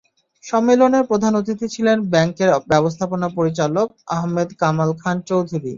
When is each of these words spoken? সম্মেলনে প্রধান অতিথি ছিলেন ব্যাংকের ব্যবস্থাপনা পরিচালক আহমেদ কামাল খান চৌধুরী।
সম্মেলনে 0.43 0.99
প্রধান 1.09 1.33
অতিথি 1.39 1.67
ছিলেন 1.75 1.97
ব্যাংকের 2.13 2.49
ব্যবস্থাপনা 2.71 3.27
পরিচালক 3.37 3.87
আহমেদ 4.15 4.49
কামাল 4.61 4.89
খান 5.01 5.17
চৌধুরী। 5.29 5.69